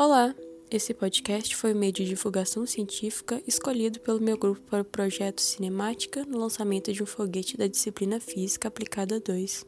Olá! 0.00 0.34
Esse 0.70 0.94
podcast 0.94 1.54
foi 1.54 1.74
o 1.74 1.76
meio 1.76 1.92
de 1.92 2.06
divulgação 2.06 2.64
científica 2.64 3.42
escolhido 3.46 4.00
pelo 4.00 4.18
meu 4.18 4.38
grupo 4.38 4.62
para 4.62 4.80
o 4.80 4.84
projeto 4.84 5.42
Cinemática 5.42 6.24
no 6.24 6.38
lançamento 6.38 6.90
de 6.90 7.02
um 7.02 7.06
foguete 7.06 7.58
da 7.58 7.66
disciplina 7.66 8.18
Física 8.18 8.68
Aplicada 8.68 9.20
2. 9.20 9.66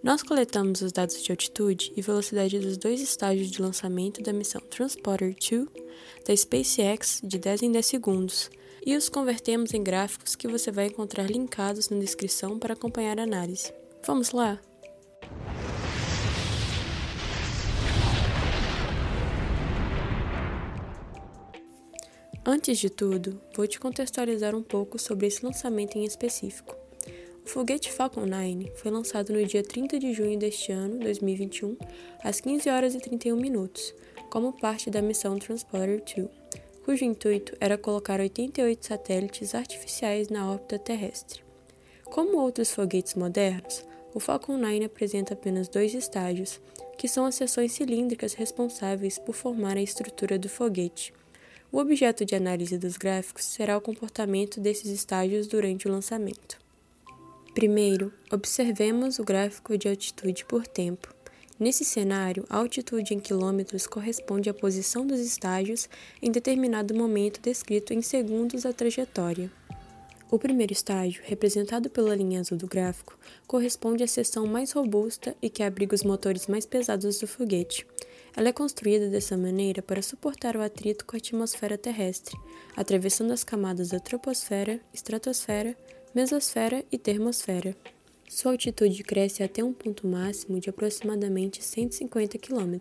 Nós 0.00 0.22
coletamos 0.22 0.80
os 0.80 0.92
dados 0.92 1.20
de 1.20 1.32
altitude 1.32 1.92
e 1.96 2.00
velocidade 2.00 2.56
dos 2.60 2.76
dois 2.76 3.00
estágios 3.00 3.50
de 3.50 3.60
lançamento 3.60 4.22
da 4.22 4.32
missão 4.32 4.60
Transporter 4.60 5.34
2 5.34 5.66
da 6.24 6.36
SpaceX 6.36 7.20
de 7.24 7.36
10 7.36 7.62
em 7.62 7.72
10 7.72 7.84
segundos 7.84 8.52
e 8.86 8.96
os 8.96 9.08
convertemos 9.08 9.74
em 9.74 9.82
gráficos 9.82 10.36
que 10.36 10.46
você 10.46 10.70
vai 10.70 10.86
encontrar 10.86 11.28
linkados 11.28 11.88
na 11.88 11.98
descrição 11.98 12.60
para 12.60 12.74
acompanhar 12.74 13.18
a 13.18 13.24
análise. 13.24 13.72
Vamos 14.06 14.30
lá? 14.30 14.60
Antes 22.50 22.78
de 22.78 22.88
tudo, 22.88 23.38
vou 23.54 23.66
te 23.66 23.78
contextualizar 23.78 24.54
um 24.54 24.62
pouco 24.62 24.98
sobre 24.98 25.26
esse 25.26 25.44
lançamento 25.44 25.98
em 25.98 26.06
específico. 26.06 26.74
O 27.44 27.46
foguete 27.46 27.92
Falcon 27.92 28.24
9 28.24 28.72
foi 28.76 28.90
lançado 28.90 29.34
no 29.34 29.44
dia 29.44 29.62
30 29.62 29.98
de 29.98 30.14
junho 30.14 30.38
deste 30.38 30.72
ano, 30.72 30.98
2021, 30.98 31.76
às 32.24 32.40
15 32.40 32.70
horas 32.70 32.94
e 32.94 33.00
31 33.00 33.36
minutos, 33.36 33.94
como 34.30 34.58
parte 34.58 34.88
da 34.88 35.02
missão 35.02 35.38
Transporter 35.38 36.02
2, 36.16 36.26
cujo 36.86 37.04
intuito 37.04 37.54
era 37.60 37.76
colocar 37.76 38.18
88 38.18 38.86
satélites 38.86 39.54
artificiais 39.54 40.30
na 40.30 40.50
órbita 40.50 40.78
terrestre. 40.78 41.44
Como 42.04 42.38
outros 42.38 42.70
foguetes 42.70 43.14
modernos, 43.14 43.84
o 44.14 44.20
Falcon 44.20 44.56
9 44.56 44.84
apresenta 44.84 45.34
apenas 45.34 45.68
dois 45.68 45.92
estágios, 45.92 46.58
que 46.96 47.08
são 47.08 47.26
as 47.26 47.34
seções 47.34 47.72
cilíndricas 47.72 48.32
responsáveis 48.32 49.18
por 49.18 49.34
formar 49.34 49.76
a 49.76 49.82
estrutura 49.82 50.38
do 50.38 50.48
foguete 50.48 51.12
o 51.70 51.78
objeto 51.78 52.24
de 52.24 52.34
análise 52.34 52.78
dos 52.78 52.96
gráficos 52.96 53.44
será 53.44 53.76
o 53.76 53.80
comportamento 53.80 54.60
desses 54.60 54.86
estágios 54.86 55.46
durante 55.46 55.86
o 55.86 55.90
lançamento. 55.90 56.58
Primeiro, 57.54 58.12
observemos 58.30 59.18
o 59.18 59.24
gráfico 59.24 59.76
de 59.76 59.88
altitude 59.88 60.44
por 60.44 60.66
tempo. 60.66 61.12
Nesse 61.58 61.84
cenário, 61.84 62.44
a 62.48 62.56
altitude 62.56 63.14
em 63.14 63.20
quilômetros 63.20 63.86
corresponde 63.86 64.48
à 64.48 64.54
posição 64.54 65.06
dos 65.06 65.18
estágios 65.18 65.88
em 66.22 66.30
determinado 66.30 66.94
momento 66.94 67.40
descrito 67.40 67.92
em 67.92 68.00
segundos 68.00 68.62
da 68.62 68.72
trajetória. 68.72 69.50
O 70.30 70.38
primeiro 70.38 70.74
estágio, 70.74 71.22
representado 71.24 71.88
pela 71.88 72.14
linha 72.14 72.40
azul 72.40 72.58
do 72.58 72.66
gráfico, 72.66 73.18
corresponde 73.46 74.04
à 74.04 74.06
seção 74.06 74.46
mais 74.46 74.72
robusta 74.72 75.34
e 75.40 75.48
que 75.48 75.62
abriga 75.62 75.94
os 75.94 76.02
motores 76.02 76.46
mais 76.46 76.66
pesados 76.66 77.18
do 77.18 77.26
foguete. 77.26 77.86
Ela 78.36 78.50
é 78.50 78.52
construída 78.52 79.08
dessa 79.08 79.38
maneira 79.38 79.80
para 79.80 80.02
suportar 80.02 80.54
o 80.54 80.60
atrito 80.60 81.06
com 81.06 81.16
a 81.16 81.18
atmosfera 81.18 81.78
terrestre, 81.78 82.38
atravessando 82.76 83.32
as 83.32 83.42
camadas 83.42 83.88
da 83.88 83.98
troposfera, 83.98 84.78
estratosfera, 84.92 85.74
mesosfera 86.14 86.84
e 86.92 86.98
termosfera. 86.98 87.74
Sua 88.28 88.52
altitude 88.52 89.02
cresce 89.04 89.42
até 89.42 89.64
um 89.64 89.72
ponto 89.72 90.06
máximo 90.06 90.60
de 90.60 90.68
aproximadamente 90.68 91.64
150 91.64 92.36
km 92.38 92.76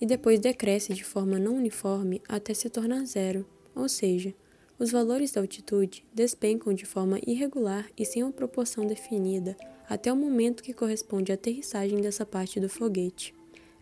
e 0.00 0.06
depois 0.06 0.38
decresce 0.38 0.94
de 0.94 1.02
forma 1.02 1.36
não 1.36 1.56
uniforme 1.56 2.22
até 2.28 2.54
se 2.54 2.70
tornar 2.70 3.04
zero, 3.04 3.44
ou 3.74 3.88
seja, 3.88 4.32
os 4.82 4.90
valores 4.90 5.30
da 5.30 5.40
altitude 5.40 6.04
despencam 6.12 6.74
de 6.74 6.84
forma 6.84 7.20
irregular 7.24 7.88
e 7.96 8.04
sem 8.04 8.24
uma 8.24 8.32
proporção 8.32 8.84
definida 8.84 9.56
até 9.88 10.12
o 10.12 10.16
momento 10.16 10.60
que 10.60 10.72
corresponde 10.72 11.30
à 11.30 11.36
aterrissagem 11.36 12.00
dessa 12.00 12.26
parte 12.26 12.58
do 12.58 12.68
foguete. 12.68 13.32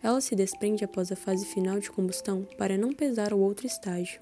Ela 0.03 0.21
se 0.21 0.35
desprende 0.35 0.85
após 0.85 1.11
a 1.11 1.15
fase 1.15 1.43
final 1.43 1.79
de 1.79 1.89
combustão 1.89 2.47
para 2.55 2.77
não 2.77 2.93
pesar 2.93 3.33
o 3.33 3.39
outro 3.39 3.65
estágio. 3.65 4.21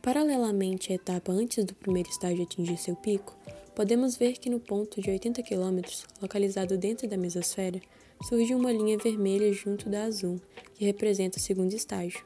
Paralelamente 0.00 0.92
à 0.92 0.94
etapa 0.94 1.32
antes 1.32 1.64
do 1.64 1.74
primeiro 1.74 2.08
estágio 2.08 2.44
atingir 2.44 2.76
seu 2.76 2.94
pico, 2.94 3.36
podemos 3.74 4.16
ver 4.16 4.34
que 4.38 4.48
no 4.48 4.60
ponto 4.60 5.00
de 5.00 5.10
80 5.10 5.42
km, 5.42 5.80
localizado 6.22 6.78
dentro 6.78 7.08
da 7.08 7.16
mesosfera, 7.16 7.80
surge 8.28 8.54
uma 8.54 8.70
linha 8.70 8.96
vermelha 8.96 9.52
junto 9.52 9.90
da 9.90 10.04
azul, 10.04 10.40
que 10.76 10.84
representa 10.84 11.38
o 11.38 11.42
segundo 11.42 11.74
estágio. 11.74 12.24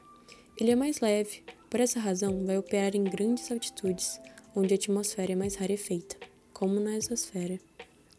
Ele 0.55 0.69
é 0.69 0.75
mais 0.75 0.99
leve, 0.99 1.43
por 1.71 1.79
essa 1.79 2.01
razão 2.01 2.45
vai 2.45 2.57
operar 2.57 2.97
em 2.97 3.03
grandes 3.05 3.49
altitudes, 3.49 4.19
onde 4.53 4.73
a 4.73 4.75
atmosfera 4.75 5.31
é 5.31 5.35
mais 5.35 5.55
rarefeita, 5.55 6.17
como 6.51 6.81
na 6.81 6.97
exosfera. 6.97 7.57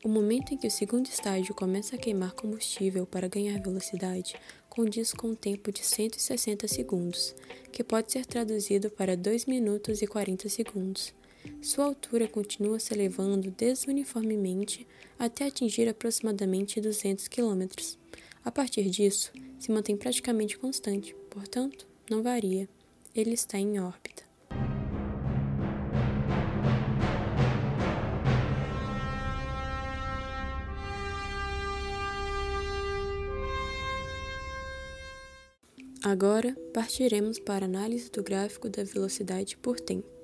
O 0.02 0.08
momento 0.08 0.54
em 0.54 0.56
que 0.56 0.66
o 0.66 0.70
segundo 0.70 1.06
estágio 1.06 1.54
começa 1.54 1.94
a 1.94 1.98
queimar 1.98 2.32
combustível 2.32 3.06
para 3.06 3.28
ganhar 3.28 3.60
velocidade 3.60 4.34
condiz 4.70 5.12
com 5.12 5.28
um 5.28 5.34
tempo 5.34 5.70
de 5.70 5.84
160 5.84 6.66
segundos, 6.66 7.34
que 7.70 7.84
pode 7.84 8.10
ser 8.10 8.24
traduzido 8.24 8.90
para 8.90 9.14
2 9.14 9.44
minutos 9.44 10.00
e 10.00 10.06
40 10.06 10.48
segundos. 10.48 11.14
Sua 11.60 11.84
altura 11.84 12.26
continua 12.26 12.80
se 12.80 12.94
elevando 12.94 13.50
desuniformemente 13.50 14.86
até 15.18 15.46
atingir 15.46 15.86
aproximadamente 15.90 16.80
200 16.80 17.28
km. 17.28 17.66
A 18.42 18.50
partir 18.50 18.88
disso, 18.88 19.30
se 19.58 19.70
mantém 19.70 19.94
praticamente 19.94 20.56
constante, 20.56 21.14
portanto, 21.28 21.86
não 22.08 22.22
varia. 22.22 22.66
Ele 23.14 23.34
está 23.34 23.58
em 23.58 23.78
órbita. 23.78 24.22
Agora, 36.02 36.56
partiremos 36.72 37.38
para 37.38 37.64
a 37.64 37.68
análise 37.68 38.10
do 38.10 38.22
gráfico 38.22 38.68
da 38.68 38.82
velocidade 38.82 39.58
por 39.58 39.78
tempo. 39.78 40.21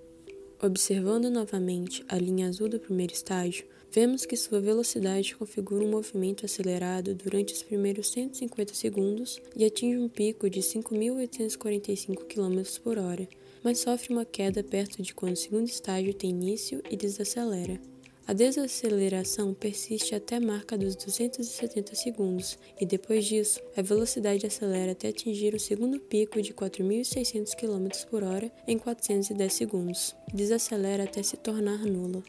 Observando 0.61 1.31
novamente 1.31 2.05
a 2.09 2.19
linha 2.19 2.49
azul 2.49 2.69
do 2.69 2.81
primeiro 2.81 3.13
estágio, 3.13 3.65
vemos 3.93 4.27
que 4.27 4.37
sua 4.37 4.61
velocidade 4.61 5.37
configura 5.37 5.85
um 5.85 5.91
movimento 5.91 6.45
acelerado 6.45 7.15
durante 7.15 7.55
os 7.55 7.63
primeiros 7.63 8.11
150 8.11 8.75
segundos 8.75 9.41
e 9.55 9.65
atinge 9.65 9.97
um 9.97 10.09
pico 10.09 10.51
de 10.51 10.59
5.845 10.59 12.25
km 12.25 12.81
por 12.83 12.99
hora, 12.99 13.29
mas 13.63 13.79
sofre 13.79 14.13
uma 14.13 14.25
queda 14.25 14.65
perto 14.65 15.01
de 15.01 15.15
quando 15.15 15.35
o 15.35 15.37
segundo 15.37 15.69
estágio 15.69 16.13
tem 16.13 16.31
início 16.31 16.83
e 16.91 16.97
desacelera. 16.97 17.81
A 18.29 18.35
desaceleração 18.35 19.55
persiste 19.55 20.15
até 20.15 20.37
a 20.37 20.41
marca 20.41 20.77
dos 20.77 20.95
270 20.95 21.95
segundos 21.95 22.59
e 22.79 22.85
depois 22.85 23.25
disso, 23.25 23.59
a 23.75 23.81
velocidade 23.81 24.47
acelera 24.47 24.93
até 24.93 25.09
atingir 25.09 25.55
o 25.55 25.59
segundo 25.59 25.99
pico 25.99 26.43
de 26.43 26.53
4.600 26.53 27.55
km 27.57 27.89
por 28.11 28.23
hora 28.23 28.53
em 28.67 28.79
410 28.79 29.51
segundos. 29.51 30.15
Desacelera 30.31 31.05
até 31.05 31.23
se 31.23 31.39
tornar 31.39 31.79
nula. 31.87 32.23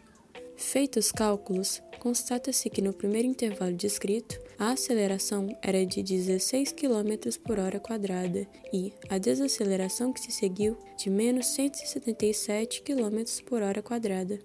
Feitos 0.55 1.07
os 1.07 1.11
cálculos, 1.11 1.81
constata-se 1.99 2.69
que 2.69 2.81
no 2.81 2.93
primeiro 2.93 3.27
intervalo 3.27 3.75
descrito, 3.75 4.39
a 4.57 4.71
aceleração 4.71 5.49
era 5.61 5.85
de 5.85 6.01
16 6.01 6.71
km 6.71 7.37
por 7.43 7.59
hora 7.59 7.77
quadrada 7.77 8.47
e 8.71 8.93
a 9.09 9.17
desaceleração 9.17 10.13
que 10.13 10.21
se 10.21 10.31
seguiu 10.31 10.77
de 10.97 11.09
menos 11.09 11.47
177 11.47 12.83
km 12.83 13.43
por 13.45 13.61
hora 13.61 13.81
quadrada. 13.81 14.39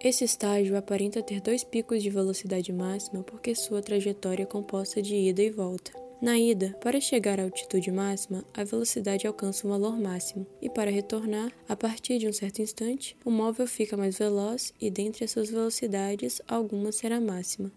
Esse 0.00 0.24
estágio 0.24 0.76
aparenta 0.76 1.22
ter 1.22 1.40
dois 1.40 1.64
picos 1.64 2.02
de 2.02 2.10
velocidade 2.10 2.72
máxima 2.72 3.22
porque 3.22 3.54
sua 3.54 3.82
trajetória 3.82 4.42
é 4.42 4.46
composta 4.46 5.00
de 5.00 5.14
ida 5.14 5.42
e 5.42 5.50
volta. 5.50 5.92
Na 6.20 6.38
ida, 6.38 6.74
para 6.82 7.00
chegar 7.00 7.38
à 7.38 7.42
altitude 7.42 7.90
máxima, 7.90 8.44
a 8.54 8.64
velocidade 8.64 9.26
alcança 9.26 9.66
um 9.66 9.70
valor 9.70 9.98
máximo, 9.98 10.46
e 10.62 10.70
para 10.70 10.90
retornar, 10.90 11.52
a 11.68 11.76
partir 11.76 12.18
de 12.18 12.26
um 12.26 12.32
certo 12.32 12.62
instante, 12.62 13.16
o 13.22 13.30
móvel 13.30 13.66
fica 13.66 13.98
mais 13.98 14.16
veloz 14.16 14.72
e, 14.80 14.90
dentre 14.90 15.24
as 15.24 15.30
suas 15.30 15.50
velocidades, 15.50 16.40
alguma 16.48 16.90
será 16.90 17.20
máxima. 17.20 17.70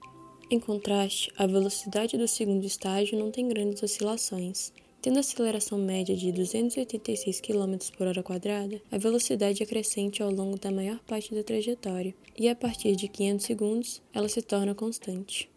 Em 0.50 0.60
contraste, 0.60 1.31
a 1.38 1.45
velocidade 1.45 2.18
do 2.18 2.27
segundo 2.27 2.66
estágio 2.66 3.19
não 3.19 3.30
tem 3.30 3.48
grandes 3.48 3.83
oscilações, 3.83 4.71
Tendo 5.01 5.19
aceleração 5.19 5.77
média 5.77 6.13
de 6.13 6.29
286 6.29 7.39
km 7.39 7.77
por 7.97 8.05
hora 8.05 8.21
quadrada, 8.21 8.81
a 8.91 8.97
velocidade 8.97 9.63
é 9.63 9.65
crescente 9.65 10.21
ao 10.21 10.29
longo 10.29 10.59
da 10.59 10.71
maior 10.71 10.99
parte 10.99 11.33
da 11.33 11.41
trajetória, 11.41 12.13
e 12.37 12.49
a 12.49 12.55
partir 12.55 12.97
de 12.97 13.07
500 13.07 13.45
segundos, 13.45 14.01
ela 14.13 14.27
se 14.27 14.41
torna 14.41 14.75
constante. 14.75 15.49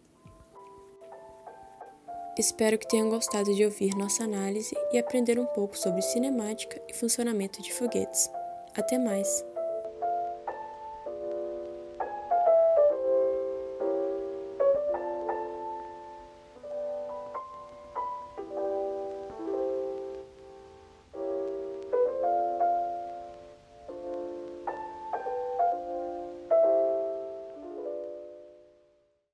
Espero 2.39 2.77
que 2.77 2.87
tenham 2.87 3.09
gostado 3.09 3.53
de 3.53 3.65
ouvir 3.65 3.93
nossa 3.95 4.23
análise 4.23 4.73
e 4.93 4.97
aprender 4.97 5.37
um 5.37 5.45
pouco 5.47 5.77
sobre 5.77 6.01
cinemática 6.01 6.81
e 6.87 6.93
funcionamento 6.93 7.61
de 7.61 7.73
foguetes. 7.73 8.29
Até 8.73 8.97
mais! 8.97 9.52